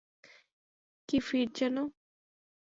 কী 1.09 1.17
fit 1.27 1.49
যেন? 1.57 1.75